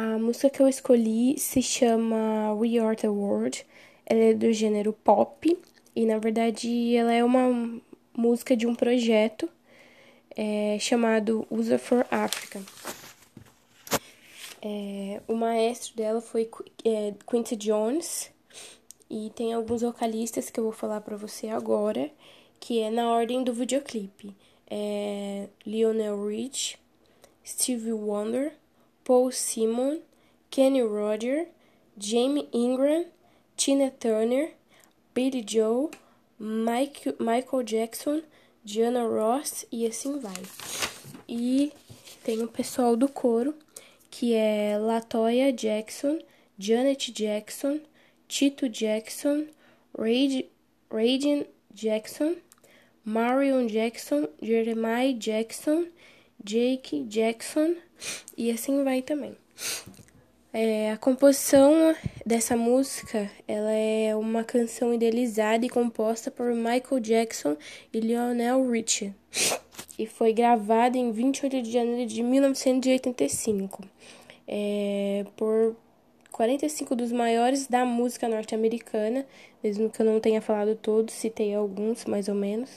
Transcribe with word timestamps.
A 0.00 0.16
música 0.16 0.48
que 0.48 0.62
eu 0.62 0.68
escolhi 0.68 1.36
se 1.40 1.60
chama 1.60 2.54
We 2.54 2.78
Are 2.78 2.94
the 2.94 3.08
World. 3.08 3.66
Ela 4.06 4.26
é 4.26 4.32
do 4.32 4.52
gênero 4.52 4.92
pop 4.92 5.58
e, 5.96 6.06
na 6.06 6.18
verdade, 6.18 6.94
ela 6.94 7.12
é 7.12 7.24
uma 7.24 7.80
música 8.16 8.56
de 8.56 8.64
um 8.64 8.76
projeto 8.76 9.50
é, 10.36 10.78
chamado 10.78 11.44
USA 11.50 11.80
for 11.80 12.06
Africa. 12.12 12.62
É, 14.62 15.20
o 15.26 15.34
maestro 15.34 15.96
dela 15.96 16.20
foi 16.20 16.48
é, 16.84 17.12
Quincy 17.28 17.56
Jones 17.56 18.30
e 19.10 19.32
tem 19.34 19.52
alguns 19.52 19.82
vocalistas 19.82 20.48
que 20.48 20.60
eu 20.60 20.64
vou 20.64 20.72
falar 20.72 21.00
para 21.00 21.16
você 21.16 21.48
agora, 21.48 22.08
que 22.60 22.78
é 22.78 22.88
na 22.88 23.10
ordem 23.10 23.42
do 23.42 23.52
videoclipe. 23.52 24.32
É 24.70 25.48
Lionel 25.66 26.24
Rich, 26.24 26.78
Stevie 27.44 27.92
Wonder, 27.92 28.52
Paul 29.08 29.32
Simon, 29.32 30.02
Kenny 30.50 30.82
Roger, 30.82 31.46
Jamie 31.96 32.46
Ingram, 32.52 33.06
Tina 33.56 33.90
Turner, 33.90 34.50
Billy 35.14 35.42
Joe, 35.42 35.90
Mike, 36.38 37.14
Michael 37.18 37.62
Jackson, 37.62 38.22
Diana 38.62 39.08
Ross 39.08 39.64
e 39.72 39.86
assim 39.86 40.18
vai. 40.18 40.36
E 41.26 41.72
tem 42.22 42.42
o 42.42 42.48
pessoal 42.48 42.94
do 42.96 43.08
coro, 43.08 43.54
que 44.10 44.34
é 44.34 44.76
Latoya 44.76 45.54
Jackson, 45.54 46.18
Janet 46.58 47.10
Jackson, 47.10 47.80
Tito 48.28 48.68
Jackson, 48.68 49.46
Raiden 49.98 51.46
Jackson, 51.72 52.36
Marion 53.06 53.68
Jackson, 53.68 54.28
Jeremiah 54.42 55.14
Jackson, 55.14 55.86
Jake 56.42 57.04
Jackson 57.04 57.74
e 58.36 58.50
assim 58.50 58.82
vai 58.84 59.02
também. 59.02 59.36
É, 60.52 60.92
a 60.92 60.96
composição 60.96 61.94
dessa 62.24 62.56
música 62.56 63.30
ela 63.46 63.70
é 63.70 64.16
uma 64.16 64.42
canção 64.42 64.94
idealizada 64.94 65.66
e 65.66 65.68
composta 65.68 66.30
por 66.30 66.54
Michael 66.54 67.00
Jackson 67.00 67.56
e 67.92 68.00
Lionel 68.00 68.68
Richie 68.70 69.14
e 69.98 70.06
foi 70.06 70.32
gravada 70.32 70.96
em 70.96 71.12
28 71.12 71.60
de 71.60 71.70
janeiro 71.70 72.08
de 72.08 72.22
1985 72.22 73.82
é, 74.46 75.26
por 75.36 75.76
45 76.32 76.94
dos 76.94 77.10
maiores 77.10 77.66
da 77.66 77.84
música 77.84 78.28
norte-americana, 78.28 79.26
mesmo 79.62 79.90
que 79.90 80.00
eu 80.00 80.06
não 80.06 80.20
tenha 80.20 80.40
falado 80.40 80.76
todos, 80.76 81.12
citei 81.14 81.54
alguns 81.54 82.04
mais 82.04 82.28
ou 82.28 82.34
menos. 82.34 82.70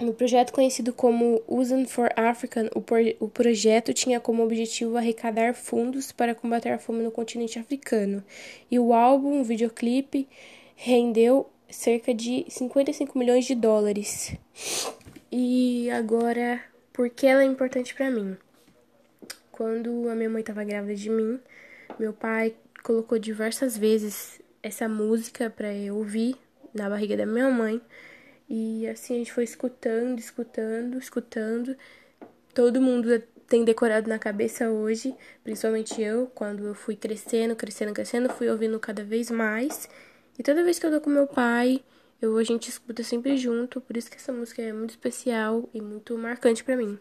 No 0.00 0.12
projeto 0.12 0.52
conhecido 0.52 0.92
como 0.92 1.40
Usan 1.46 1.86
for 1.86 2.10
Africa, 2.16 2.68
o, 2.74 2.82
o 3.24 3.28
projeto 3.28 3.94
tinha 3.94 4.18
como 4.18 4.42
objetivo 4.42 4.96
arrecadar 4.96 5.54
fundos 5.54 6.10
para 6.10 6.34
combater 6.34 6.70
a 6.72 6.78
fome 6.78 7.02
no 7.02 7.12
continente 7.12 7.58
africano. 7.58 8.22
E 8.70 8.78
o 8.78 8.92
álbum, 8.92 9.40
o 9.40 9.44
videoclipe, 9.44 10.28
rendeu 10.74 11.48
cerca 11.68 12.12
de 12.12 12.44
55 12.48 13.18
milhões 13.18 13.44
de 13.44 13.54
dólares. 13.54 14.36
E 15.30 15.88
agora, 15.90 16.60
por 16.92 17.08
que 17.08 17.26
ela 17.26 17.42
é 17.42 17.46
importante 17.46 17.94
para 17.94 18.10
mim? 18.10 18.36
Quando 19.50 20.08
a 20.08 20.14
minha 20.14 20.30
mãe 20.30 20.40
estava 20.40 20.64
grávida 20.64 20.94
de 20.96 21.08
mim, 21.08 21.38
meu 21.98 22.12
pai 22.12 22.54
colocou 22.82 23.18
diversas 23.18 23.78
vezes 23.78 24.40
essa 24.62 24.88
música 24.88 25.48
para 25.48 25.72
eu 25.72 25.96
ouvir 25.96 26.36
na 26.72 26.90
barriga 26.90 27.16
da 27.16 27.26
minha 27.26 27.48
mãe. 27.50 27.80
E 28.48 28.86
assim 28.88 29.14
a 29.14 29.18
gente 29.18 29.32
foi 29.32 29.44
escutando, 29.44 30.18
escutando, 30.18 30.98
escutando. 30.98 31.76
Todo 32.54 32.80
mundo 32.80 33.22
tem 33.46 33.64
decorado 33.64 34.08
na 34.08 34.18
cabeça 34.18 34.70
hoje, 34.70 35.14
principalmente 35.42 36.00
eu, 36.00 36.26
quando 36.34 36.66
eu 36.66 36.74
fui 36.74 36.96
crescendo, 36.96 37.56
crescendo, 37.56 37.92
crescendo, 37.92 38.28
fui 38.30 38.48
ouvindo 38.48 38.78
cada 38.78 39.04
vez 39.04 39.30
mais. 39.30 39.88
E 40.38 40.42
toda 40.42 40.64
vez 40.64 40.78
que 40.78 40.86
eu 40.86 40.90
tô 40.90 41.00
com 41.00 41.10
meu 41.10 41.26
pai, 41.26 41.82
eu, 42.20 42.36
a 42.36 42.42
gente 42.42 42.68
escuta 42.68 43.02
sempre 43.02 43.36
junto, 43.36 43.80
por 43.80 43.96
isso 43.96 44.10
que 44.10 44.16
essa 44.16 44.32
música 44.32 44.62
é 44.62 44.72
muito 44.72 44.90
especial 44.90 45.68
e 45.72 45.80
muito 45.80 46.16
marcante 46.16 46.64
para 46.64 46.76
mim. 46.76 46.98